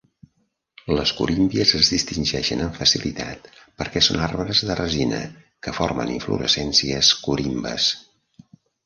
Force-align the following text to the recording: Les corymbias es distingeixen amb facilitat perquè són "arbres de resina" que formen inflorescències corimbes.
Les 0.99 1.11
corymbias 1.17 1.73
es 1.79 1.89
distingeixen 1.95 2.63
amb 2.67 2.79
facilitat 2.79 3.49
perquè 3.81 4.03
són 4.05 4.23
"arbres 4.29 4.63
de 4.71 4.79
resina" 4.79 5.21
que 5.67 5.75
formen 5.81 6.15
inflorescències 6.15 7.13
corimbes. 7.29 7.91